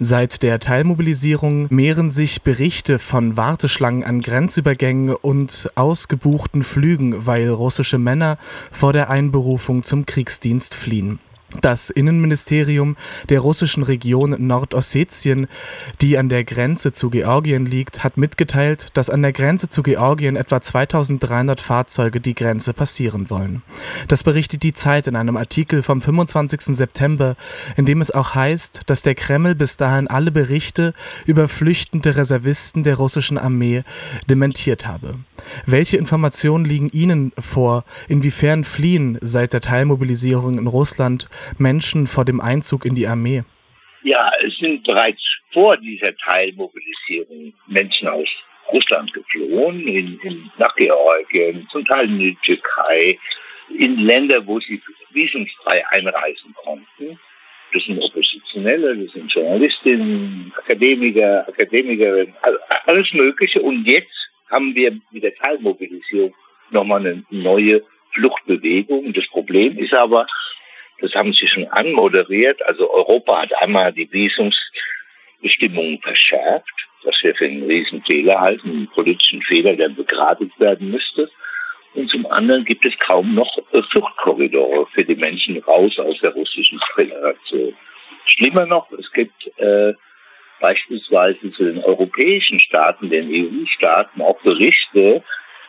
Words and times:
Seit 0.00 0.42
der 0.42 0.58
Teilmobilisierung 0.58 1.68
mehren 1.70 2.10
sich 2.10 2.42
Berichte 2.42 2.98
von 2.98 3.36
Warteschlangen 3.36 4.02
an 4.02 4.22
Grenzübergängen 4.22 5.14
und 5.14 5.70
ausgebuchten 5.76 6.64
Flügen, 6.64 7.26
weil 7.26 7.48
russische 7.48 7.98
Männer 7.98 8.36
vor 8.72 8.92
der 8.92 9.08
Einberufung 9.08 9.84
zum 9.84 10.04
Kriegsdienst 10.04 10.74
fliehen. 10.74 11.20
Das 11.60 11.90
Innenministerium 11.90 12.96
der 13.28 13.40
russischen 13.40 13.82
Region 13.82 14.34
Nordossetien, 14.46 15.46
die 16.00 16.18
an 16.18 16.28
der 16.28 16.44
Grenze 16.44 16.92
zu 16.92 17.10
Georgien 17.10 17.64
liegt, 17.64 18.02
hat 18.02 18.16
mitgeteilt, 18.16 18.88
dass 18.94 19.08
an 19.08 19.22
der 19.22 19.32
Grenze 19.32 19.68
zu 19.68 19.82
Georgien 19.82 20.36
etwa 20.36 20.60
2300 20.60 21.60
Fahrzeuge 21.60 22.20
die 22.20 22.34
Grenze 22.34 22.72
passieren 22.72 23.30
wollen. 23.30 23.62
Das 24.08 24.22
berichtet 24.22 24.62
die 24.62 24.72
Zeit 24.72 25.06
in 25.06 25.16
einem 25.16 25.36
Artikel 25.36 25.82
vom 25.82 26.00
25. 26.00 26.76
September, 26.76 27.36
in 27.76 27.86
dem 27.86 28.00
es 28.00 28.10
auch 28.10 28.34
heißt, 28.34 28.82
dass 28.86 29.02
der 29.02 29.14
Kreml 29.14 29.54
bis 29.54 29.76
dahin 29.76 30.08
alle 30.08 30.32
Berichte 30.32 30.92
über 31.24 31.48
flüchtende 31.48 32.16
Reservisten 32.16 32.82
der 32.82 32.96
russischen 32.96 33.38
Armee 33.38 33.84
dementiert 34.28 34.86
habe. 34.86 35.14
Welche 35.66 35.96
Informationen 35.96 36.64
liegen 36.64 36.88
Ihnen 36.90 37.32
vor, 37.38 37.84
inwiefern 38.08 38.64
fliehen 38.64 39.18
seit 39.20 39.52
der 39.52 39.60
Teilmobilisierung 39.60 40.58
in 40.58 40.66
Russland 40.66 41.28
Menschen 41.58 42.06
vor 42.06 42.24
dem 42.24 42.40
Einzug 42.40 42.84
in 42.84 42.94
die 42.94 43.06
Armee? 43.06 43.44
Ja, 44.02 44.30
es 44.44 44.56
sind 44.58 44.84
bereits 44.84 45.22
vor 45.52 45.76
dieser 45.76 46.14
Teilmobilisierung 46.16 47.54
Menschen 47.66 48.08
aus 48.08 48.28
Russland 48.72 49.12
geflohen, 49.12 49.86
in, 49.86 50.18
in, 50.20 50.50
nach 50.58 50.74
Georgien, 50.76 51.66
zum 51.70 51.84
Teil 51.86 52.06
in 52.06 52.18
die 52.18 52.38
Türkei, 52.44 53.18
in 53.78 53.98
Länder, 53.98 54.46
wo 54.46 54.60
sie 54.60 54.80
visumsfrei 55.10 55.86
einreisen 55.88 56.54
konnten. 56.64 57.18
Das 57.72 57.82
sind 57.84 58.00
Oppositionelle, 58.00 58.96
das 58.96 59.12
sind 59.12 59.32
Journalistinnen, 59.32 60.52
Akademiker, 60.56 61.48
Akademikerinnen, 61.48 62.34
alles 62.86 63.12
Mögliche. 63.12 63.60
Und 63.60 63.84
jetzt 63.84 64.30
haben 64.50 64.74
wir 64.74 64.98
mit 65.10 65.22
der 65.22 65.34
Teilmobilisierung 65.34 66.34
nochmal 66.70 67.00
eine 67.00 67.24
neue 67.30 67.82
Fluchtbewegung. 68.12 69.12
Das 69.12 69.26
Problem 69.28 69.76
ist 69.78 69.92
aber, 69.92 70.26
das 71.00 71.14
haben 71.14 71.32
Sie 71.32 71.46
schon 71.46 71.66
anmoderiert. 71.68 72.62
Also 72.66 72.90
Europa 72.90 73.42
hat 73.42 73.52
einmal 73.60 73.92
die 73.92 74.10
Visumsbestimmungen 74.10 76.00
verschärft, 76.00 76.72
was 77.02 77.16
wir 77.22 77.34
für 77.34 77.46
einen 77.46 77.64
Riesenfehler 77.64 78.40
halten, 78.40 78.70
einen 78.70 78.88
politischen 78.88 79.42
Fehler, 79.42 79.76
der 79.76 79.88
begradigt 79.88 80.58
werden 80.58 80.90
müsste. 80.90 81.30
Und 81.94 82.10
zum 82.10 82.26
anderen 82.26 82.64
gibt 82.64 82.84
es 82.84 82.98
kaum 82.98 83.34
noch 83.34 83.56
Fluchtkorridore 83.90 84.86
für 84.94 85.04
die 85.04 85.14
Menschen 85.14 85.58
raus 85.58 85.98
aus 85.98 86.18
der 86.20 86.32
russischen 86.32 86.80
Föderation. 86.94 87.74
Schlimmer 88.26 88.66
noch, 88.66 88.90
es 88.92 89.10
gibt 89.12 89.46
äh, 89.58 89.94
beispielsweise 90.60 91.52
zu 91.52 91.64
den 91.64 91.84
europäischen 91.84 92.58
Staaten, 92.58 93.10
den 93.10 93.28
EU-Staaten 93.30 94.22
auch 94.22 94.40
Berichte, 94.42 95.22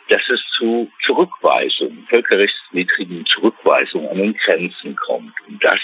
dass 0.09 0.21
es 0.29 0.41
zu 0.57 0.91
Zurückweisungen, 1.05 2.05
völkerrechtswidrigen 2.09 3.25
Zurückweisungen 3.25 4.09
an 4.09 4.17
den 4.17 4.33
Grenzen 4.33 4.95
kommt. 4.95 5.33
Und 5.47 5.63
das 5.63 5.79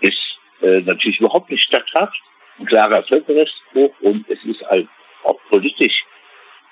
ist 0.00 0.38
äh, 0.62 0.80
natürlich 0.80 1.20
überhaupt 1.20 1.50
nicht 1.50 1.64
statthaft, 1.64 2.20
ein 2.58 2.66
klarer 2.66 3.02
Völkerrechtsbruch 3.04 3.94
und 4.00 4.28
es 4.28 4.42
ist 4.44 4.62
halt 4.68 4.88
auch 5.24 5.38
politisch 5.48 6.04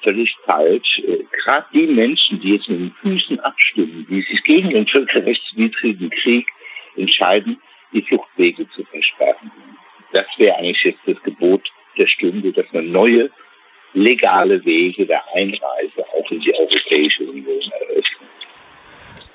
völlig 0.02 0.34
falsch. 0.44 0.98
Äh, 0.98 1.24
Gerade 1.42 1.66
die 1.72 1.86
Menschen, 1.86 2.40
die 2.40 2.54
jetzt 2.54 2.68
mit 2.68 2.80
den 2.80 2.94
Füßen 3.02 3.40
abstimmen, 3.40 4.06
die 4.10 4.22
sich 4.22 4.42
gegen 4.44 4.70
den 4.70 4.86
völkerrechtswidrigen 4.86 6.10
Krieg 6.10 6.46
entscheiden, 6.96 7.60
die 7.92 8.02
Fluchtwege 8.02 8.68
zu 8.70 8.84
versperren. 8.84 9.50
Das 10.12 10.26
wäre 10.36 10.56
eigentlich 10.56 10.82
jetzt 10.82 11.00
das 11.06 11.22
Gebot 11.22 11.62
der 11.96 12.06
Stunde, 12.06 12.52
dass 12.52 12.70
man 12.72 12.90
neue 12.90 13.30
legale 13.94 14.64
Wege 14.64 15.06
der 15.06 15.22
Einreise 15.34 16.04
auch 16.14 16.30
in 16.30 16.40
die 16.40 16.54
Europäische 16.54 17.24
Union 17.24 17.62
eröffnen. 17.80 18.28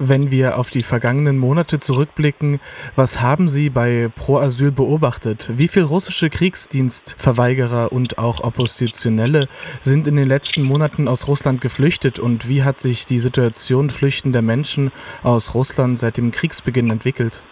Wenn 0.04 0.32
wir 0.32 0.58
auf 0.58 0.72
die 0.72 0.82
vergangenen 0.82 1.38
Monate 1.38 1.80
zurückblicken, 1.80 2.60
was 2.96 3.22
haben 3.22 3.48
Sie 3.48 3.70
bei 3.70 4.10
Pro 4.16 4.38
Asyl 4.38 4.72
beobachtet? 4.72 5.52
Wie 5.54 5.68
viele 5.68 5.86
russische 5.86 6.32
Kriegsdienstverweigerer 6.32 7.92
und 7.92 8.18
auch 8.18 8.44
Oppositionelle 8.44 9.48
sind 9.82 10.08
in 10.08 10.16
den 10.16 10.28
letzten 10.28 10.64
Monaten 10.64 11.08
aus 11.08 11.28
Russland 11.28 11.62
geflüchtet 11.62 12.18
und 12.18 12.50
wie 12.50 12.64
hat 12.64 12.80
sich 12.80 13.06
die 13.06 13.20
Situation 13.20 13.92
flüchtender 13.92 14.42
Menschen 14.42 14.92
aus 15.22 15.54
Russland 15.54 16.00
seit 16.00 16.18
dem 16.18 16.32
Kriegsbeginn 16.32 16.90
entwickelt? 16.90 17.44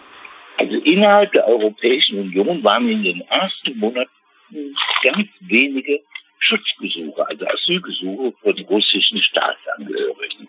Also 0.56 0.74
innerhalb 0.74 1.30
der 1.30 1.46
Europäischen 1.46 2.18
Union 2.18 2.64
waren 2.64 2.88
in 2.88 3.04
den 3.04 3.20
ersten 3.28 3.78
Monaten 3.78 4.10
ganz 5.04 5.28
wenige 5.38 6.00
Schutzgesuche, 6.40 7.26
also 7.26 7.46
Asylgesuche 7.46 8.32
von 8.42 8.58
russischen 8.64 9.22
Staatsangehörigen. 9.22 10.48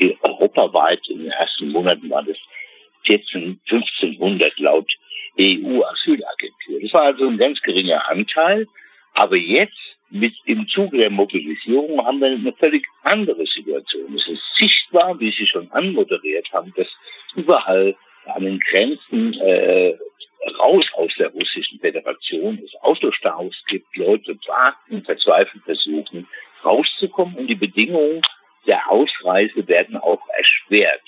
Die 0.00 0.16
europaweit 0.22 1.06
in 1.08 1.18
den 1.18 1.30
ersten 1.30 1.68
Monaten 1.70 2.08
waren 2.10 2.28
es 2.28 2.38
14, 3.04 3.60
1500 3.68 4.58
laut 4.58 4.90
EU-Asylagentur. 5.38 6.80
Das 6.80 6.92
war 6.92 7.02
also 7.02 7.26
ein 7.26 7.38
ganz 7.38 7.60
geringer 7.62 8.08
Anteil. 8.08 8.66
Aber 9.14 9.36
jetzt, 9.36 9.76
mit 10.10 10.34
im 10.44 10.68
Zuge 10.68 10.98
der 10.98 11.10
Mobilisierung, 11.10 12.04
haben 12.04 12.20
wir 12.20 12.28
eine 12.28 12.52
völlig 12.54 12.84
andere 13.02 13.44
Situation. 13.46 14.14
Es 14.16 14.26
ist 14.28 14.42
sichtbar, 14.56 15.18
wie 15.20 15.30
Sie 15.32 15.46
schon 15.46 15.70
anmoderiert 15.72 16.50
haben, 16.52 16.72
dass 16.76 16.88
überall 17.34 17.94
an 18.26 18.44
den 18.44 18.60
Grenzen 18.60 19.34
äh, 19.40 19.94
raus 20.58 20.86
aus 20.94 21.12
der 21.18 21.28
russischen 21.28 21.78
Föderation, 21.80 22.60
es 22.64 22.74
Autostaus 22.82 23.54
gibt, 23.68 23.96
Leute 23.96 24.38
warten, 24.46 25.04
verzweifelt 25.04 25.62
versuchen, 25.64 26.28
rauszukommen 26.64 27.36
und 27.36 27.46
die 27.46 27.54
Bedingungen 27.54 28.22
der 28.66 28.90
Ausreise 28.90 29.66
werden 29.66 29.96
auch 29.96 30.22
erschwert. 30.36 31.02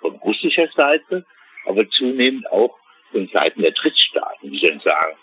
Von 0.00 0.16
russischer 0.16 0.68
Seite, 0.76 1.24
aber 1.66 1.88
zunehmend 1.90 2.50
auch 2.52 2.76
von 3.10 3.28
Seiten 3.28 3.62
der 3.62 3.72
Drittstaaten, 3.72 4.50
die 4.50 4.60
dann 4.60 4.80
sagen, 4.80 5.16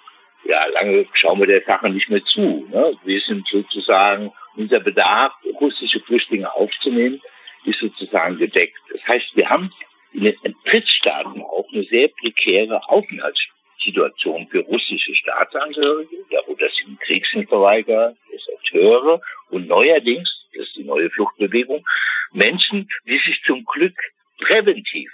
ja, 0.45 0.65
lange 0.67 1.05
schauen 1.13 1.39
wir 1.39 1.47
der 1.47 1.63
Sache 1.63 1.89
nicht 1.89 2.09
mehr 2.09 2.23
zu. 2.23 2.67
Ne? 2.69 2.97
Wir 3.03 3.19
sind 3.21 3.47
sozusagen, 3.47 4.31
unser 4.55 4.79
Bedarf, 4.79 5.33
russische 5.59 5.99
Flüchtlinge 6.01 6.51
aufzunehmen, 6.53 7.21
ist 7.65 7.79
sozusagen 7.79 8.37
gedeckt. 8.37 8.77
Das 8.91 9.01
heißt, 9.07 9.35
wir 9.35 9.49
haben 9.49 9.71
in 10.15 10.23
den 10.23 10.55
Drittstaaten 10.65 11.41
auch 11.41 11.67
eine 11.71 11.83
sehr 11.83 12.07
prekäre 12.07 12.81
Aufenthaltssituation 12.87 14.47
für 14.47 14.59
russische 14.59 15.13
Staatsangehörige, 15.15 16.17
darunter 16.31 16.69
sind 16.69 16.99
Kriegsverweigerer, 17.01 18.15
Deserteure 18.31 19.21
und 19.49 19.67
neuerdings, 19.67 20.29
das 20.53 20.67
ist 20.67 20.75
die 20.77 20.83
neue 20.83 21.09
Fluchtbewegung, 21.09 21.85
Menschen, 22.31 22.89
die 23.07 23.17
sich 23.19 23.41
zum 23.45 23.65
Glück 23.65 23.95
präventiv 24.39 25.11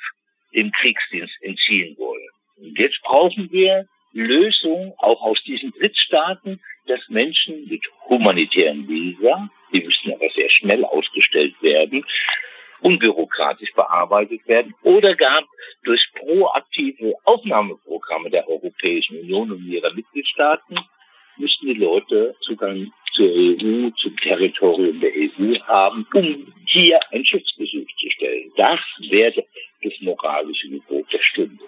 dem 0.54 0.72
Kriegsdienst 0.72 1.36
entziehen 1.42 1.98
wollen. 1.98 2.30
Und 2.58 2.78
jetzt 2.78 3.02
brauchen 3.02 3.52
wir 3.52 3.88
Lösungen 4.14 4.94
auch 4.98 5.22
aus 5.22 5.42
diesen 5.44 5.72
Drittstaaten, 5.72 6.62
dass 6.88 7.00
Menschen 7.10 7.68
mit 7.68 7.84
humanitären 8.10 8.88
Visa, 8.88 9.50
die 9.72 9.82
müssen 9.82 10.14
aber 10.14 10.30
sehr 10.36 10.50
schnell 10.50 10.84
ausgestellt 10.84 11.56
werden, 11.62 12.06
unbürokratisch 12.82 13.74
bearbeitet 13.74 14.48
werden 14.48 14.74
oder 14.84 15.16
gar 15.16 15.44
durch 15.84 16.02
proaktive 16.16 17.14
Aufnahmeprogramme 17.24 18.30
der 18.30 18.48
Europäischen 18.48 19.20
Union 19.20 19.52
und 19.52 19.66
ihrer 19.66 19.94
Mitgliedstaaten 19.94 20.78
müssten 21.38 21.68
die 21.68 21.74
Leute 21.74 22.36
Zugang 22.42 22.92
zur 23.14 23.28
EU, 23.28 23.90
zum 23.98 24.18
Territorium 24.18 25.00
der 25.00 25.12
EU 25.12 25.60
haben, 25.68 26.08
um 26.14 26.54
hier 26.66 27.00
ein 27.12 27.26
Schutzgesuch 27.26 27.88
zu 28.00 28.10
stellen. 28.10 28.52
Das 28.56 28.80
wäre 29.10 29.46
das 29.84 29.94
moralische 30.02 30.70
Gebot 30.70 31.12
der 31.12 31.22
Stunde. 31.22 31.64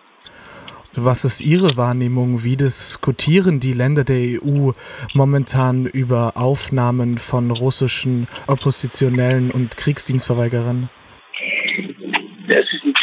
Was 0.96 1.26
ist 1.26 1.42
Ihre 1.42 1.76
Wahrnehmung? 1.76 2.44
Wie 2.44 2.56
diskutieren 2.56 3.60
die 3.60 3.74
Länder 3.74 4.04
der 4.04 4.40
EU 4.44 4.74
momentan 5.16 5.88
über 5.88 6.34
Aufnahmen 6.36 7.18
von 7.18 7.50
russischen 7.50 8.28
Oppositionellen 8.46 9.50
und 9.50 9.76
Kriegsdienstverweigerern? 9.76 10.90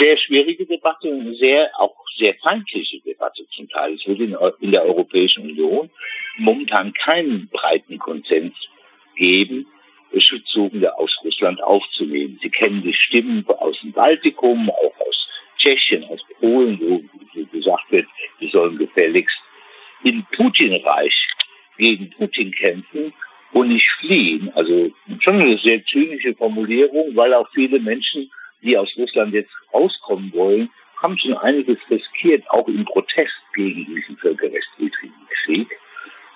Sehr 0.00 0.17
schwierige 0.17 0.64
Debatte 0.64 1.08
und 1.11 1.35
sehr, 1.37 1.70
auch 1.79 1.94
sehr 2.17 2.35
feindliche 2.43 3.00
Debatte 3.00 3.47
zum 3.55 3.69
Teil. 3.69 3.94
Es 3.94 4.06
wird 4.06 4.20
in, 4.20 4.35
in 4.61 4.73
der 4.73 4.85
Europäischen 4.85 5.43
Union 5.43 5.91
momentan 6.38 6.94
keinen 6.94 7.49
breiten 7.49 7.99
Konsens 7.99 8.55
geben, 9.17 9.67
Schutzsuchende 10.17 10.97
aus 10.97 11.14
Russland 11.23 11.62
aufzunehmen. 11.62 12.38
Sie 12.43 12.49
kennen 12.49 12.82
die 12.82 12.94
Stimmen 12.94 13.44
aus 13.47 13.79
dem 13.81 13.93
Baltikum, 13.93 14.70
auch 14.70 15.00
aus 15.06 15.29
Tschechien, 15.58 16.05
aus 16.05 16.20
Polen, 16.41 16.81
wo, 16.81 17.02
wo 17.35 17.44
gesagt 17.52 17.91
wird, 17.91 18.06
wir 18.38 18.49
sollen 18.49 18.79
gefälligst 18.79 19.38
in 20.02 20.25
Putin-Reich 20.35 21.29
gegen 21.76 22.11
Putin 22.11 22.52
kämpfen 22.52 23.12
und 23.52 23.69
nicht 23.69 23.88
fliehen. 24.00 24.50
Also 24.55 24.91
schon 25.20 25.41
eine 25.41 25.58
sehr 25.58 25.85
zynische 25.85 26.35
Formulierung, 26.35 27.14
weil 27.14 27.35
auch 27.35 27.49
viele 27.52 27.79
Menschen 27.79 28.31
die 28.62 28.77
aus 28.77 28.93
Russland 28.97 29.35
jetzt 29.35 29.53
rauskommen 29.73 30.33
wollen, 30.33 30.71
haben 31.01 31.19
schon 31.19 31.35
einiges 31.35 31.79
riskiert, 31.91 32.49
auch 32.51 32.69
im 32.69 32.85
Protest 32.85 33.35
gegen 33.55 33.85
diesen 33.87 34.17
völkerrechtswidrigen 34.19 35.27
Krieg. 35.45 35.69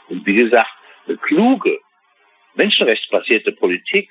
Und 0.08 0.26
wie 0.26 0.34
gesagt, 0.34 0.72
eine 1.06 1.18
kluge, 1.18 1.78
menschenrechtsbasierte 2.54 3.52
Politik, 3.52 4.10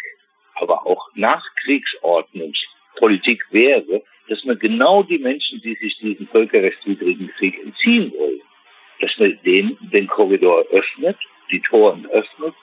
aber 0.55 0.85
auch 0.85 1.09
Nachkriegsordnungspolitik 1.15 3.43
wäre, 3.51 4.03
dass 4.29 4.45
man 4.45 4.57
genau 4.59 5.03
die 5.03 5.17
Menschen, 5.17 5.59
die 5.61 5.75
sich 5.75 5.97
diesen 5.97 6.27
völkerrechtswidrigen 6.27 7.29
Krieg 7.37 7.59
entziehen 7.59 8.13
wollen, 8.15 8.39
dass 8.99 9.17
man 9.17 9.37
denen 9.43 9.77
den 9.91 10.07
Korridor 10.07 10.63
öffnet, 10.71 11.17
die 11.51 11.59
Toren 11.61 12.05
öffnet 12.07 12.53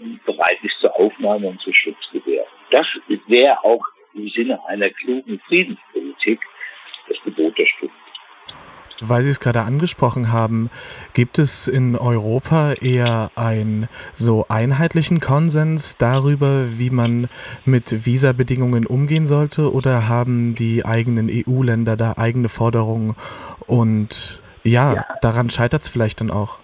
und 0.00 0.24
bereit 0.24 0.58
ist 0.62 0.80
zur 0.80 0.98
Aufnahme 0.98 1.48
und 1.48 1.60
zur 1.60 1.74
Schutzgewähr. 1.74 2.46
Das 2.70 2.86
wäre 3.26 3.62
auch 3.64 3.84
im 4.14 4.28
Sinne 4.28 4.58
einer 4.66 4.90
klugen 4.90 5.40
Friedenspolitik 5.46 6.40
das 7.08 7.16
Gebot 7.24 7.58
der 7.58 7.66
Stunde. 7.66 7.94
Weil 9.00 9.22
Sie 9.22 9.30
es 9.30 9.38
gerade 9.38 9.60
angesprochen 9.60 10.32
haben, 10.32 10.70
gibt 11.14 11.38
es 11.38 11.68
in 11.68 11.94
Europa 11.96 12.72
eher 12.72 13.30
einen 13.36 13.88
so 14.12 14.46
einheitlichen 14.48 15.20
Konsens 15.20 15.96
darüber, 15.96 16.78
wie 16.78 16.90
man 16.90 17.28
mit 17.64 18.06
Visabedingungen 18.06 18.86
umgehen 18.86 19.26
sollte, 19.26 19.72
oder 19.72 20.08
haben 20.08 20.56
die 20.56 20.84
eigenen 20.84 21.30
EU-Länder 21.30 21.96
da 21.96 22.14
eigene 22.16 22.48
Forderungen 22.48 23.14
und 23.66 24.42
ja, 24.64 24.94
ja. 24.94 25.06
daran 25.22 25.48
scheitert 25.48 25.82
es 25.82 25.88
vielleicht 25.88 26.20
dann 26.20 26.30
auch? 26.30 26.58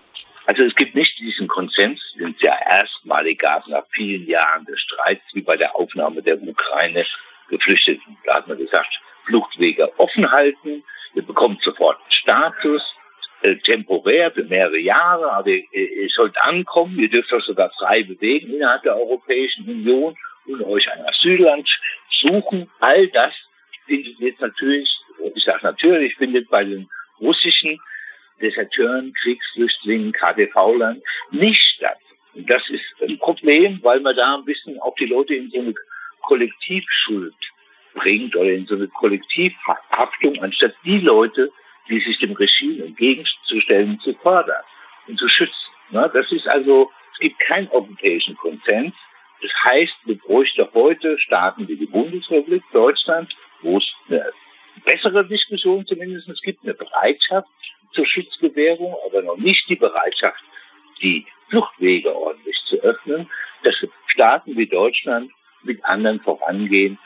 Also 0.47 0.63
es 0.63 0.75
gibt 0.75 0.95
nicht 0.95 1.19
diesen 1.19 1.49
Konsens, 1.49 2.01
den 2.19 2.35
es 2.35 2.43
ja 2.43 2.55
erstmalig 2.69 3.39
gab 3.39 3.67
nach 3.69 3.85
vielen 3.93 4.27
Jahren 4.27 4.65
des 4.67 4.79
Streits, 4.81 5.23
wie 5.33 5.41
bei 5.41 5.57
der 5.57 5.75
Aufnahme 5.77 6.21
der 6.23 6.43
Ukraine 6.43 7.07
Geflüchteten. 7.49 8.17
Da 8.25 8.37
hat 8.37 8.49
man 8.49 8.59
gesagt, 8.59 9.01
Fluchtwege 9.27 9.99
offen 9.99 10.31
halten, 10.31 10.85
ihr 11.15 11.23
bekommt 11.23 11.63
sofort 11.63 11.99
Status, 12.09 12.83
äh, 13.43 13.57
temporär 13.57 14.31
für 14.33 14.45
mehrere 14.45 14.79
Jahre, 14.79 15.33
aber 15.33 15.49
ihr, 15.49 15.65
ihr 15.73 16.09
sollt 16.09 16.37
ankommen, 16.39 16.99
ihr 16.99 17.11
dürft 17.11 17.33
euch 17.33 17.45
sogar 17.45 17.71
frei 17.79 18.03
bewegen 18.03 18.55
innerhalb 18.55 18.83
der 18.83 18.97
Europäischen 18.97 19.69
Union 19.69 20.17
und 20.47 20.63
euch 20.63 20.91
ein 20.91 21.05
Asylland 21.07 21.69
suchen. 22.23 22.71
All 22.81 23.09
das 23.09 23.33
findet 23.87 24.19
jetzt 24.19 24.41
natürlich, 24.41 24.91
ich 25.35 25.45
sage 25.45 25.61
natürlich, 25.63 26.17
findet 26.17 26.49
bei 26.49 26.65
den 26.65 26.89
russischen 27.21 27.79
Deserteuren, 28.41 29.13
Kriegsflüchtlingen, 29.23 30.13
KTV-Land 30.13 31.03
nicht 31.31 31.63
statt. 31.77 31.99
Und 32.35 32.51
das 32.51 32.63
ist 32.69 32.85
ein 33.01 33.19
Problem, 33.19 33.79
weil 33.83 34.01
man 34.01 34.17
da 34.17 34.37
ein 34.37 34.45
bisschen 34.45 34.81
auch 34.81 34.95
die 34.97 35.07
Leute 35.07 35.35
in 35.35 35.51
so 35.51 35.61
eine 35.61 35.75
Kollektivschuld 36.27 37.35
bringt 37.95 38.35
oder 38.37 38.51
in 38.51 38.67
so 38.67 38.75
eine 38.75 38.89
Kollektivhaftung, 38.89 40.43
anstatt 40.43 40.75
die 40.85 40.99
Leute, 40.99 41.51
die 41.89 42.01
sich 42.01 42.19
dem 42.19 42.33
Regime 42.33 42.85
entgegenzustellen, 42.85 44.01
zu 44.01 44.15
fördern 44.15 44.63
und 45.07 45.19
zu 45.19 45.29
schützen. 45.29 45.71
Das 45.91 46.33
ist 46.33 46.49
also, 46.49 46.91
es 47.13 47.19
gibt 47.21 47.39
keinen 47.41 47.69
europäischen 47.69 48.37
Konsens. 48.37 48.95
Das 49.43 49.53
heißt, 49.65 49.95
wir 50.05 50.19
bräuchten 50.19 50.67
heute 50.73 51.19
Staaten 51.19 51.69
wie 51.69 51.77
die 51.77 51.87
Bundesrepublik 51.87 52.63
Deutschland, 52.73 53.35
wo 53.63 53.79
es 53.79 53.85
eine 54.09 54.33
bessere 54.85 55.27
Diskussion 55.27 55.87
zumindest 55.87 56.43
gibt, 56.43 56.65
eine 56.65 56.75
Bereitschaft 56.75 57.49
zur 57.93 58.07
Schutzgewährung, 58.07 58.97
aber 59.07 59.23
noch 59.23 59.37
nicht 59.37 59.69
die 59.69 59.77
Bereitschaft, 59.77 60.43
die 61.01 61.27
Fluchtwege 61.49 62.15
ordentlich 62.15 62.57
zu 62.67 62.77
öffnen, 62.81 63.29
dass 63.63 63.77
Staaten 64.07 64.57
wie 64.57 64.67
Deutschland 64.67 65.31
mit 65.65 65.85
anderen 65.85 66.21
vorangehen 66.21 66.99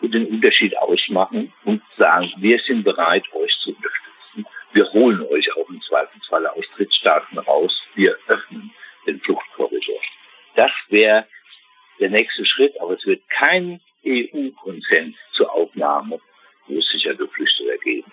und 0.00 0.14
den 0.14 0.26
Unterschied 0.26 0.76
ausmachen 0.78 1.52
und 1.64 1.82
sagen, 1.96 2.32
wir 2.38 2.58
sind 2.60 2.84
bereit, 2.84 3.24
euch 3.34 3.52
zu 3.62 3.70
unterstützen. 3.70 4.46
Wir 4.72 4.92
holen 4.92 5.22
euch 5.30 5.48
auch 5.56 5.68
im 5.68 5.80
Zweifelsfall 5.82 6.46
aus 6.46 6.64
Drittstaaten 6.76 7.38
raus. 7.38 7.82
Wir 7.94 8.16
öffnen 8.28 8.70
den 9.06 9.20
Fluchtkorridor. 9.20 10.00
Das 10.56 10.70
wäre 10.88 11.26
der 11.98 12.10
nächste 12.10 12.44
Schritt, 12.46 12.80
aber 12.80 12.94
es 12.94 13.04
wird 13.04 13.22
keinen 13.28 13.80
EU-Konsens 14.06 15.16
zur 15.32 15.52
Aufnahme 15.52 16.18
russischer 16.68 17.14
Geflüchteter 17.14 17.76
geben. 17.82 18.10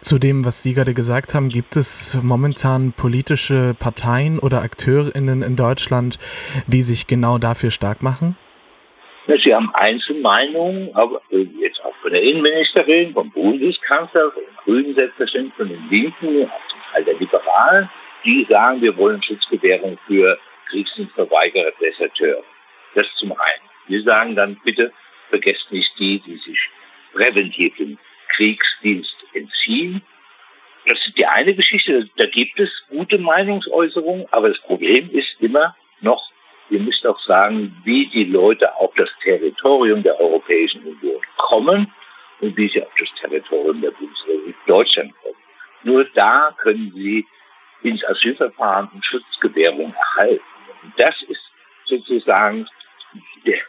Zu 0.00 0.18
dem, 0.18 0.44
was 0.44 0.62
Sie 0.62 0.74
gerade 0.74 0.92
gesagt 0.92 1.32
haben, 1.32 1.48
gibt 1.48 1.76
es 1.76 2.18
momentan 2.20 2.92
politische 2.92 3.74
Parteien 3.78 4.38
oder 4.38 4.60
AkteurInnen 4.60 5.42
in 5.42 5.56
Deutschland, 5.56 6.18
die 6.66 6.82
sich 6.82 7.06
genau 7.06 7.38
dafür 7.38 7.70
stark 7.70 8.02
machen? 8.02 8.36
Sie 9.26 9.54
haben 9.54 9.74
Einzelmeinungen, 9.74 10.94
aber 10.94 11.22
äh, 11.30 11.46
jetzt 11.58 11.82
auch 11.82 11.94
von 12.02 12.12
der 12.12 12.22
Innenministerin, 12.22 13.14
vom 13.14 13.30
Bundeskanzler, 13.30 14.30
von 14.32 14.42
den 14.42 14.56
Grünen 14.64 14.94
selbstverständlich, 14.94 15.54
von 15.54 15.68
den 15.68 15.88
Linken, 15.88 16.50
auch 16.50 16.68
zum 16.68 16.80
Teil 16.92 17.04
der 17.04 17.14
Liberalen, 17.14 17.90
die 18.24 18.46
sagen, 18.48 18.82
wir 18.82 18.96
wollen 18.96 19.22
Schutzgewährung 19.22 19.98
für 20.06 20.38
Kriegsdienstverweigerer, 20.68 21.72
Deserteure. 21.80 22.42
Das 22.94 23.06
zum 23.16 23.32
einen. 23.32 23.62
Wir 23.88 24.02
sagen 24.02 24.36
dann 24.36 24.60
bitte, 24.64 24.92
vergesst 25.30 25.70
nicht 25.72 25.90
die, 25.98 26.20
die 26.20 26.36
sich 26.36 26.58
präventiv 27.12 27.76
dem 27.76 27.98
Kriegsdienst 28.30 29.16
entziehen. 29.32 30.02
Das 30.86 30.98
ist 31.06 31.16
die 31.16 31.26
eine 31.26 31.54
Geschichte. 31.54 32.08
Da 32.16 32.26
gibt 32.26 32.58
es 32.60 32.70
gute 32.90 33.18
Meinungsäußerungen, 33.18 34.26
aber 34.32 34.48
das 34.48 34.60
Problem 34.60 35.10
ist 35.10 35.34
immer 35.40 35.74
noch, 36.00 36.30
ihr 36.70 36.80
müsst 36.80 37.06
auch 37.06 37.20
sagen, 37.20 37.76
wie 37.84 38.06
die 38.08 38.24
Leute 38.24 38.74
auf 38.76 38.92
das 38.96 39.10
Territorium 39.22 40.02
der 40.02 40.18
Europäischen 40.18 40.82
Union 40.84 41.20
kommen 41.36 41.92
und 42.40 42.56
wie 42.56 42.68
sie 42.68 42.82
auf 42.82 42.92
das 42.98 43.08
Territorium 43.20 43.80
der 43.80 43.90
Bundesrepublik 43.92 44.56
Deutschland 44.66 45.12
kommen. 45.22 45.36
Nur 45.82 46.04
da 46.14 46.54
können 46.58 46.92
sie 46.94 47.26
ins 47.82 48.04
Asylverfahren 48.04 48.88
und 48.92 49.04
Schutzgewährung 49.04 49.94
erhalten. 49.94 50.42
Und 50.82 50.92
das 50.96 51.14
ist 51.28 51.40
sozusagen 51.84 52.66
der, 53.46 53.60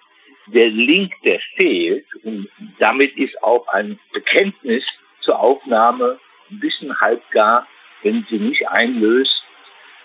der 0.48 0.70
Link, 0.70 1.12
der 1.24 1.40
fehlt. 1.56 2.06
Und 2.24 2.50
damit 2.80 3.16
ist 3.18 3.42
auch 3.44 3.68
ein 3.70 4.00
Bekenntnis 4.14 4.86
zur 5.22 5.40
Aufnahme 5.40 6.20
ein 6.50 6.60
bisschen 6.60 6.98
halbgar, 7.00 7.68
wenn 8.04 8.26
sie 8.30 8.38
nicht 8.38 8.68
einlöst, 8.70 9.44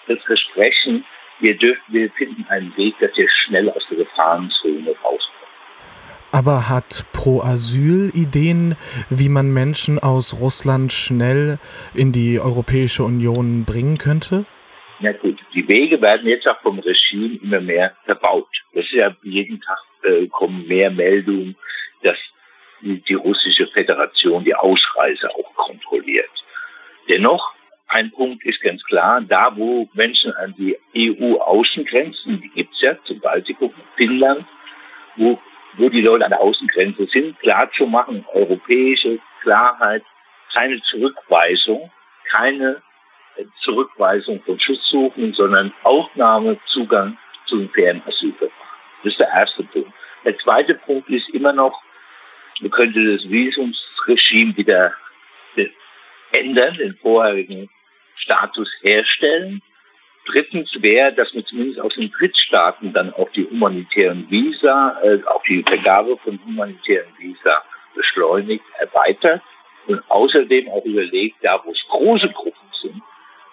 das 0.08 0.18
Versprechen, 0.24 1.04
wir 1.40 1.56
dürfen, 1.56 1.82
wir 1.88 2.10
finden 2.12 2.44
einen 2.48 2.76
Weg, 2.76 2.94
dass 3.00 3.16
wir 3.16 3.28
schnell 3.28 3.70
aus 3.70 3.82
der 3.90 3.98
Gefahrenzone 3.98 4.90
rauskommen. 4.90 5.30
Aber 6.32 6.68
hat 6.68 7.04
Pro 7.12 7.40
Asyl 7.42 8.10
Ideen, 8.14 8.76
wie 9.08 9.28
man 9.28 9.52
Menschen 9.52 9.98
aus 9.98 10.40
Russland 10.40 10.92
schnell 10.92 11.58
in 11.92 12.12
die 12.12 12.38
Europäische 12.38 13.02
Union 13.02 13.64
bringen 13.64 13.98
könnte? 13.98 14.44
Na 15.00 15.12
gut, 15.12 15.38
die 15.54 15.66
Wege 15.66 16.00
werden 16.00 16.28
jetzt 16.28 16.46
auch 16.46 16.60
vom 16.60 16.78
Regime 16.78 17.38
immer 17.42 17.60
mehr 17.60 17.96
verbaut. 18.04 18.48
Das 18.74 18.84
ist 18.84 18.92
ja 18.92 19.16
jeden 19.22 19.60
Tag 19.60 19.78
äh, 20.02 20.26
kommen 20.28 20.66
mehr 20.68 20.90
Meldungen, 20.90 21.56
dass 22.02 22.16
die, 22.82 23.00
die 23.02 23.14
russische 23.14 23.66
Föderation 23.68 24.44
die 24.44 24.54
Ausreise 24.54 25.28
auch 25.30 25.54
kontrolliert. 25.54 26.30
Dennoch, 27.08 27.54
ein 27.90 28.12
Punkt 28.12 28.44
ist 28.44 28.60
ganz 28.62 28.82
klar, 28.84 29.20
da 29.20 29.56
wo 29.56 29.88
Menschen 29.94 30.32
an 30.36 30.54
die 30.56 30.78
EU-Außengrenzen, 30.96 32.40
die 32.40 32.48
gibt's 32.50 32.80
ja, 32.80 32.96
zum 33.04 33.18
Baltikum, 33.20 33.74
Finnland, 33.96 34.46
wo, 35.16 35.40
wo 35.76 35.88
die 35.88 36.00
Leute 36.00 36.24
an 36.24 36.30
der 36.30 36.40
Außengrenze 36.40 37.06
sind, 37.06 37.38
klar 37.40 37.68
zu 37.72 37.86
machen, 37.86 38.24
europäische 38.32 39.18
Klarheit, 39.42 40.04
keine 40.54 40.80
Zurückweisung, 40.82 41.90
keine 42.30 42.80
Zurückweisung 43.62 44.40
von 44.42 44.60
Schutzsuchenden, 44.60 45.34
sondern 45.34 45.72
Aufnahme, 45.82 46.58
Zugang 46.66 47.18
zu 47.46 47.56
einem 47.56 47.70
fairen 47.70 48.02
Asylverfahren. 48.06 48.52
Das 49.02 49.12
ist 49.12 49.18
der 49.18 49.30
erste 49.30 49.64
Punkt. 49.64 49.92
Der 50.24 50.38
zweite 50.38 50.74
Punkt 50.76 51.08
ist 51.08 51.28
immer 51.30 51.52
noch, 51.52 51.82
man 52.60 52.70
könnte 52.70 53.16
das 53.16 53.28
Visumsregime 53.28 54.56
wieder 54.56 54.92
ändern, 56.32 56.76
den 56.76 56.94
vorherigen 56.98 57.68
Status 58.20 58.68
herstellen. 58.82 59.62
Drittens 60.26 60.70
wäre, 60.80 61.12
dass 61.12 61.32
man 61.34 61.44
zumindest 61.46 61.80
aus 61.80 61.94
den 61.94 62.10
Drittstaaten 62.10 62.92
dann 62.92 63.12
auch 63.14 63.30
die 63.30 63.48
humanitären 63.48 64.30
Visa, 64.30 64.98
äh, 65.02 65.18
auch 65.26 65.42
die 65.44 65.62
Vergabe 65.62 66.16
von 66.18 66.38
humanitären 66.44 67.12
Visa 67.18 67.62
beschleunigt, 67.94 68.64
erweitert 68.78 69.42
und 69.86 70.02
außerdem 70.10 70.68
auch 70.68 70.84
überlegt, 70.84 71.36
da 71.42 71.60
wo 71.64 71.72
es 71.72 71.82
große 71.88 72.28
Gruppen 72.28 72.68
sind, 72.80 73.02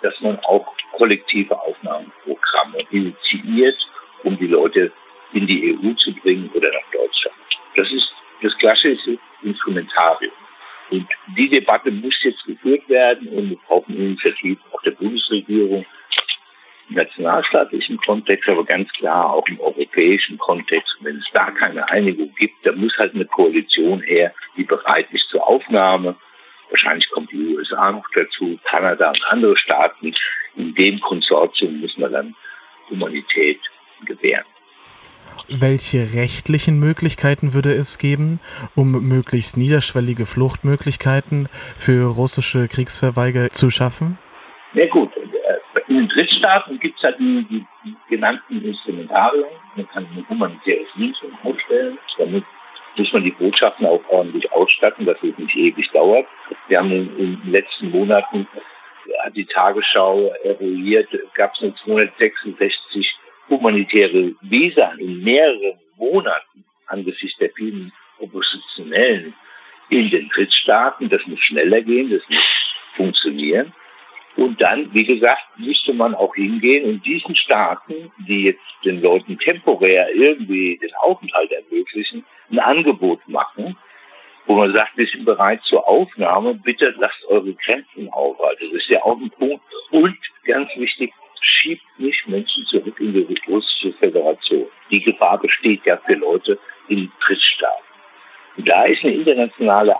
dass 0.01 0.19
man 0.21 0.39
auch 0.41 0.73
kollektive 0.93 1.59
Aufnahmeprogramme 1.59 2.79
initiiert, 2.91 3.77
um 4.23 4.37
die 4.37 4.47
Leute 4.47 4.91
in 5.33 5.47
die 5.47 5.73
EU 5.73 5.93
zu 5.93 6.13
bringen 6.15 6.49
oder 6.53 6.69
nach 6.69 6.91
Deutschland. 6.91 7.35
Das 7.75 7.91
ist 7.91 8.11
das 8.41 8.55
klassische 8.57 9.17
Instrumentarium. 9.41 10.26
Und 11.27 11.37
die 11.37 11.49
Debatte 11.49 11.91
muss 11.91 12.17
jetzt 12.23 12.43
geführt 12.45 12.87
werden 12.89 13.27
und 13.29 13.49
wir 13.49 13.57
brauchen 13.67 13.95
Initiativen 13.95 14.61
auch 14.71 14.81
der 14.83 14.91
Bundesregierung 14.91 15.85
im 16.89 16.95
nationalstaatlichen 16.95 17.97
Kontext, 17.97 18.47
aber 18.47 18.63
ganz 18.63 18.89
klar 18.93 19.33
auch 19.33 19.47
im 19.47 19.59
europäischen 19.59 20.37
Kontext. 20.37 20.95
wenn 21.01 21.17
es 21.17 21.25
da 21.33 21.51
keine 21.51 21.89
Einigung 21.89 22.33
gibt, 22.35 22.65
dann 22.65 22.79
muss 22.79 22.97
halt 22.97 23.13
eine 23.13 23.25
Koalition 23.25 24.01
her, 24.01 24.33
die 24.55 24.63
bereit 24.63 25.07
ist 25.11 25.27
zur 25.29 25.45
Aufnahme 25.45 26.15
Wahrscheinlich 26.69 27.09
kommt 27.11 27.31
die 27.31 27.55
USA 27.55 27.91
noch 27.91 28.05
dazu, 28.13 28.59
Kanada 28.63 29.09
und 29.09 29.23
andere 29.27 29.57
Staaten. 29.57 30.13
In 30.55 30.75
dem 30.75 30.99
Konsortium 30.99 31.79
müssen 31.79 32.01
wir 32.01 32.09
dann 32.09 32.35
Humanität 32.89 33.59
gewähren. 34.05 34.45
Welche 35.49 36.13
rechtlichen 36.13 36.79
Möglichkeiten 36.79 37.53
würde 37.53 37.71
es 37.71 37.97
geben, 37.97 38.39
um 38.75 39.07
möglichst 39.07 39.55
niederschwellige 39.55 40.25
Fluchtmöglichkeiten 40.25 41.47
für 41.75 42.11
russische 42.15 42.67
Kriegsverweiger 42.67 43.49
zu 43.49 43.69
schaffen? 43.69 44.17
Ja 44.73 44.87
gut, 44.87 45.11
in 45.87 45.95
den 45.95 46.09
Drittstaaten 46.09 46.79
gibt 46.79 46.97
es 46.97 47.03
halt 47.03 47.17
die, 47.19 47.45
die, 47.49 47.95
genannten 48.09 48.61
Instrumentarien. 48.61 49.45
Man 49.75 49.87
kann 49.87 50.05
ein 50.05 50.25
humanitäres 50.27 50.87
Visum 50.95 51.31
ausstellen. 51.43 51.97
Damit 52.17 52.43
muss 52.97 53.13
man 53.13 53.23
die 53.23 53.31
Botschaften 53.31 53.85
auch 53.85 54.01
ordentlich 54.09 54.51
ausstatten, 54.51 55.05
dass 55.05 55.17
es 55.23 55.37
nicht 55.37 55.55
ewig 55.55 55.89
dauert. 55.91 56.25
Wir 56.67 56.79
haben 56.79 56.91
in, 56.91 57.17
in 57.17 57.41
den 57.41 57.51
letzten 57.51 57.91
Monaten, 57.91 58.47
hat 59.23 59.35
die 59.35 59.45
Tagesschau 59.45 60.33
eruiert, 60.43 61.07
gab 61.35 61.53
es 61.53 61.61
nur 61.61 61.75
266 61.75 63.15
humanitäre 63.49 64.33
Visa 64.41 64.93
in 64.97 65.23
mehreren 65.23 65.79
Monaten 65.97 66.65
angesichts 66.87 67.37
der 67.39 67.51
vielen 67.51 67.91
Oppositionellen 68.19 69.33
in 69.89 70.09
den 70.09 70.29
Drittstaaten. 70.29 71.09
Das 71.09 71.25
muss 71.27 71.39
schneller 71.39 71.81
gehen, 71.81 72.09
das 72.09 72.21
muss 72.29 72.43
funktionieren. 72.95 73.73
Und 74.35 74.61
dann, 74.61 74.93
wie 74.93 75.03
gesagt, 75.03 75.43
müsste 75.57 75.93
man 75.93 76.13
auch 76.13 76.35
hingehen 76.35 76.85
und 76.85 77.05
diesen 77.05 77.35
Staaten, 77.35 78.11
die 78.27 78.43
jetzt 78.43 78.61
den 78.85 79.01
Leuten 79.01 79.39
temporär 79.39 80.13
irgendwie 80.13 80.77
den 80.77 80.93
Aufenthalt 81.01 81.51
ermöglichen, 81.51 82.23
ein 82.51 82.59
Angebot 82.59 83.27
machen, 83.27 83.75
wo 84.45 84.55
man 84.55 84.73
sagt, 84.73 84.95
wir 84.95 85.07
sind 85.07 85.25
bereit 85.25 85.61
zur 85.63 85.87
Aufnahme, 85.87 86.53
bitte 86.53 86.93
lasst 86.99 87.25
eure 87.27 87.53
Grenzen 87.53 88.09
auf. 88.09 88.39
Also 88.39 88.65
das 88.65 88.81
ist 88.81 88.89
ja 88.89 89.01
auch 89.03 89.19
ein 89.19 89.31
Punkt. 89.31 89.63
Und 89.89 90.17
ganz 90.45 90.69
wichtig, 90.75 91.13
schiebt 91.41 91.83
nicht 91.97 92.27
Menschen 92.27 92.65
zurück 92.67 92.99
in 92.99 93.13
die 93.13 93.37
russische 93.47 93.93
Föderation. 93.93 94.67
Die 94.91 95.01
Gefahr 95.01 95.39
besteht 95.39 95.85
ja 95.85 95.97
für 95.97 96.15
Leute 96.15 96.59
in 96.87 97.11
Drittstaaten. 97.25 97.85
Und 98.57 98.67
da 98.67 98.85
ist 98.85 99.03
eine 99.03 99.13
internationale 99.13 99.95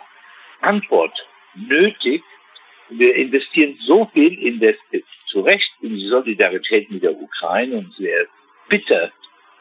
Antwort 0.62 1.14
nötig, 1.56 2.24
wir 2.90 3.16
investieren 3.16 3.78
so 3.82 4.10
viel 4.14 4.34
in 4.42 4.60
das, 4.60 4.76
zu 5.28 5.42
Recht, 5.42 5.70
in 5.82 5.96
die 5.96 6.08
Solidarität 6.08 6.90
mit 6.90 7.04
der 7.04 7.20
Ukraine 7.20 7.78
und 7.78 8.00
wäre 8.00 8.28
bitter, 8.70 9.12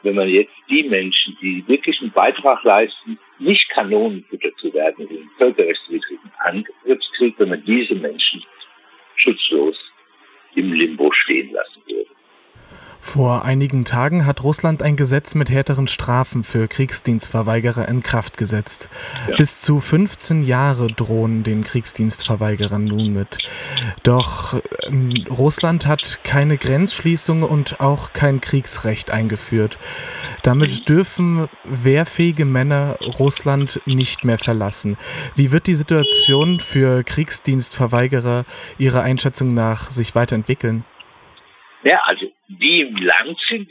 wenn 0.03 0.15
man 0.15 0.29
jetzt 0.29 0.53
die 0.69 0.83
Menschen, 0.83 1.37
die 1.41 1.67
wirklich 1.67 1.99
einen 2.01 2.11
Beitrag 2.11 2.63
leisten, 2.63 3.19
nicht 3.39 3.69
Kanonenfutter 3.69 4.55
zu 4.57 4.73
werden 4.73 5.07
in 5.09 5.29
völkerrechtswidrigen 5.37 6.31
Angriffskrieg, 6.39 7.35
wenn 7.37 7.49
man 7.49 7.63
diese 7.65 7.95
Menschen 7.95 8.43
schutzlos 9.15 9.77
im 10.57 10.73
Limbo 10.73 11.11
stehen 11.13 11.51
lassen 11.53 11.83
würde. 11.85 12.09
Vor 12.99 13.45
einigen 13.45 13.85
Tagen 13.85 14.25
hat 14.25 14.43
Russland 14.43 14.83
ein 14.83 14.95
Gesetz 14.95 15.35
mit 15.35 15.49
härteren 15.49 15.87
Strafen 15.87 16.43
für 16.43 16.67
Kriegsdienstverweigerer 16.67 17.87
in 17.87 18.03
Kraft 18.03 18.37
gesetzt. 18.37 18.89
Ja. 19.29 19.35
Bis 19.37 19.59
zu 19.59 19.79
15 19.79 20.43
Jahre 20.43 20.87
drohen 20.87 21.43
den 21.43 21.63
Kriegsdienstverweigerern 21.63 22.83
nun 22.83 23.13
mit. 23.13 23.37
Doch 24.03 24.61
ähm, 24.87 25.25
Russland 25.29 25.85
hat 25.85 26.19
keine 26.23 26.57
Grenzschließung 26.57 27.43
und 27.43 27.79
auch 27.79 28.13
kein 28.13 28.41
Kriegsrecht 28.41 29.11
eingeführt. 29.11 29.79
Damit 30.43 30.89
dürfen 30.89 31.47
wehrfähige 31.63 32.45
Männer 32.45 32.97
Russland 33.19 33.81
nicht 33.85 34.25
mehr 34.25 34.37
verlassen. 34.37 34.97
Wie 35.35 35.51
wird 35.51 35.67
die 35.67 35.75
Situation 35.75 36.59
für 36.59 37.03
Kriegsdienstverweigerer 37.03 38.45
Ihrer 38.77 39.01
Einschätzung 39.01 39.53
nach 39.53 39.91
sich 39.91 40.15
weiterentwickeln? 40.15 40.83
Ja, 41.83 42.01
also 42.05 42.26
die 42.59 42.81
im 42.81 42.95
Land 42.97 43.39
sind, 43.47 43.69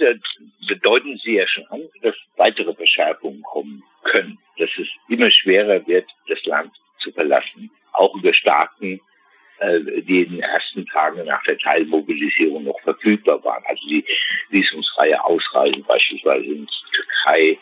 bedeuten 0.69 1.19
sie 1.19 1.37
ja 1.37 1.47
schon 1.47 1.67
an, 1.67 1.89
dass 2.03 2.15
weitere 2.37 2.75
Verschärfungen 2.75 3.43
kommen 3.43 3.83
können, 4.05 4.39
dass 4.59 4.71
es 4.79 4.89
immer 5.09 5.31
schwerer 5.31 5.87
wird, 5.87 6.09
das 6.29 6.45
Land 6.45 6.73
zu 7.01 7.13
verlassen, 7.13 7.71
auch 7.93 8.15
über 8.15 8.33
Staaten, 8.33 9.01
äh, 9.59 9.81
die 10.03 10.23
in 10.23 10.33
den 10.33 10.41
ersten 10.41 10.87
Tagen 10.87 11.25
nach 11.25 11.43
der 11.45 11.59
Teilmobilisierung 11.59 12.65
noch 12.65 12.81
verfügbar 12.83 13.43
waren, 13.45 13.65
also 13.67 13.87
die 13.89 14.05
visumsfreie 14.51 15.23
Ausreisen 15.25 15.83
beispielsweise 15.85 16.45
in 16.45 16.67
die 16.67 16.97
Türkei 16.97 17.59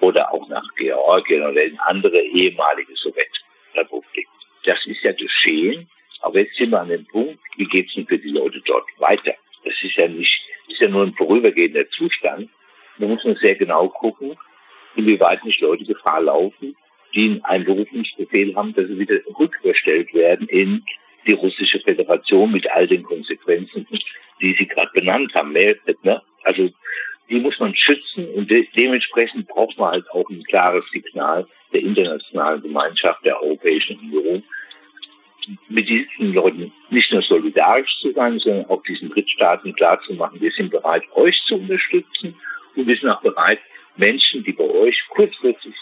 oder 0.00 0.32
auch 0.32 0.48
nach 0.48 0.66
Georgien 0.76 1.42
oder 1.42 1.62
in 1.62 1.78
andere 1.80 2.20
ehemalige 2.20 2.94
Sowjetrepubliken. 2.96 4.32
Das 4.64 4.84
ist 4.86 5.02
ja 5.02 5.12
geschehen, 5.12 5.88
aber 6.20 6.40
jetzt 6.40 6.56
sind 6.56 6.70
wir 6.70 6.80
an 6.80 6.88
dem 6.88 7.06
Punkt, 7.06 7.38
wie 7.56 7.66
geht 7.66 7.88
es 7.88 7.94
denn 7.94 8.06
für 8.06 8.18
die 8.18 8.30
Leute 8.30 8.60
dort 8.66 8.86
weiter? 8.98 9.34
Das 9.64 9.74
ist 9.82 9.96
ja 9.96 10.08
nicht, 10.08 10.42
ist 10.80 10.86
ja 10.86 10.92
nur 10.92 11.04
ein 11.04 11.14
vorübergehender 11.14 11.88
Zustand. 11.90 12.48
Da 12.98 13.06
muss 13.06 13.24
man 13.24 13.36
sehr 13.36 13.54
genau 13.54 13.88
gucken, 13.88 14.36
inwieweit 14.96 15.44
nicht 15.44 15.60
Leute 15.60 15.84
Gefahr 15.84 16.22
laufen, 16.22 16.74
die 17.14 17.30
einen 17.30 17.44
Einberufungsbefehl 17.44 18.54
haben, 18.54 18.74
dass 18.74 18.86
sie 18.86 18.98
wieder 18.98 19.16
rücküberstellt 19.38 20.12
werden 20.14 20.48
in 20.48 20.84
die 21.26 21.32
russische 21.32 21.80
Föderation 21.80 22.50
mit 22.50 22.70
all 22.70 22.86
den 22.86 23.02
Konsequenzen, 23.02 23.86
die 24.40 24.54
Sie 24.58 24.66
gerade 24.66 24.90
benannt 24.94 25.34
haben. 25.34 25.52
Ne? 25.52 26.22
Also 26.44 26.70
die 27.28 27.40
muss 27.40 27.58
man 27.58 27.74
schützen 27.76 28.26
und 28.34 28.50
de 28.50 28.66
dementsprechend 28.76 29.48
braucht 29.48 29.78
man 29.78 29.92
halt 29.92 30.10
auch 30.10 30.28
ein 30.30 30.42
klares 30.44 30.84
Signal 30.90 31.46
der 31.72 31.82
internationalen 31.82 32.62
Gemeinschaft 32.62 33.24
der 33.24 33.40
Europäischen 33.42 33.98
Union, 33.98 34.42
mit 35.68 35.88
diesen 35.88 36.32
Leuten 36.32 36.72
nicht 36.90 37.12
nur 37.12 37.22
solidarisch 37.22 37.98
zu 38.00 38.12
sein, 38.12 38.38
sondern 38.38 38.66
auch 38.66 38.82
diesen 38.82 39.10
Drittstaaten 39.10 39.74
klarzumachen, 39.74 40.40
wir 40.40 40.50
sind 40.52 40.70
bereit, 40.70 41.02
euch 41.14 41.40
zu 41.46 41.56
unterstützen 41.56 42.34
und 42.76 42.86
wir 42.86 42.96
sind 42.96 43.08
auch 43.08 43.22
bereit, 43.22 43.60
Menschen, 43.96 44.44
die 44.44 44.52
bei 44.52 44.64
euch 44.64 45.00
kurzfristig 45.10 45.74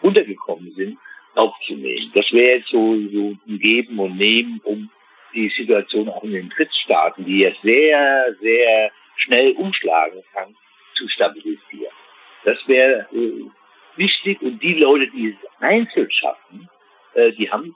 untergekommen 0.00 0.72
sind, 0.74 0.98
aufzunehmen. 1.34 2.10
Das 2.14 2.30
wäre 2.32 2.58
jetzt 2.58 2.68
so, 2.68 2.96
so 3.12 3.36
ein 3.46 3.58
Geben 3.58 3.98
und 3.98 4.16
Nehmen, 4.16 4.60
um 4.64 4.90
die 5.34 5.48
Situation 5.50 6.08
auch 6.08 6.24
in 6.24 6.32
den 6.32 6.48
Drittstaaten, 6.50 7.24
die 7.24 7.40
ja 7.40 7.50
sehr, 7.62 8.34
sehr 8.40 8.90
schnell 9.16 9.52
umschlagen 9.52 10.22
kann, 10.32 10.54
zu 10.94 11.08
stabilisieren. 11.08 11.92
Das 12.44 12.58
wäre 12.66 13.06
äh, 13.12 13.44
wichtig 13.96 14.40
und 14.40 14.62
die 14.62 14.74
Leute, 14.74 15.08
die 15.08 15.28
es 15.28 15.60
einzeln 15.60 16.10
schaffen, 16.10 16.68
äh, 17.14 17.32
die 17.32 17.50
haben 17.50 17.74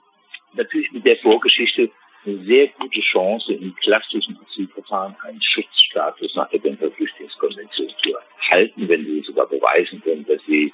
natürlich 0.55 0.91
mit 0.91 1.05
der 1.05 1.17
Vorgeschichte 1.17 1.89
eine 2.25 2.37
sehr 2.45 2.67
gute 2.79 3.01
Chance, 3.01 3.53
im 3.53 3.75
klassischen 3.75 4.39
Asylverfahren 4.45 5.15
einen 5.23 5.41
Schutzstatus 5.41 6.35
nach 6.35 6.49
der 6.49 6.59
Genfer 6.59 6.91
Flüchtlingskonvention 6.91 7.89
zu 8.01 8.15
erhalten, 8.39 8.87
wenn 8.87 9.05
sie 9.05 9.21
sogar 9.21 9.47
beweisen 9.47 10.01
können, 10.01 10.25
dass 10.25 10.41
sie 10.45 10.73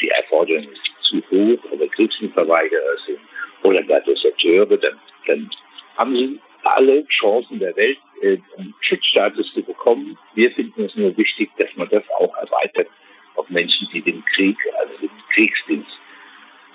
die 0.00 0.08
Erforderungen 0.08 0.74
zu 1.02 1.22
hoch 1.30 1.64
oder 1.70 1.86
Kriegsverweigerer 1.88 2.96
sind 3.06 3.20
oder 3.62 3.82
gar 3.82 4.00
Deserteure, 4.00 4.76
dann, 4.76 4.98
dann 5.26 5.50
haben 5.96 6.16
sie 6.16 6.40
alle 6.62 7.06
Chancen 7.06 7.58
der 7.58 7.74
Welt, 7.76 7.98
äh, 8.22 8.38
einen 8.56 8.74
Schutzstatus 8.80 9.52
zu 9.54 9.62
bekommen. 9.62 10.18
Wir 10.34 10.50
finden 10.52 10.84
es 10.84 10.94
nur 10.94 11.16
wichtig, 11.16 11.50
dass 11.58 11.68
man 11.76 11.88
das 11.88 12.04
auch 12.18 12.34
erweitert 12.36 12.88
auf 13.36 13.48
Menschen, 13.50 13.88
die 13.92 14.02
den 14.02 14.24
Krieg, 14.34 14.56
also 14.78 14.98
den 14.98 15.10
Kriegsdienst 15.32 15.99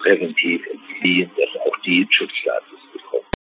präventiv 0.06 0.62
entfliehen, 0.68 1.32
dass 1.36 1.62
auch 1.62 1.78
die 1.84 2.08
Schutzstatus 2.12 2.80